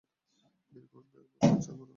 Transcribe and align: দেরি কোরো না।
দেরি 0.71 0.87
কোরো 0.91 1.03
না। 1.13 1.87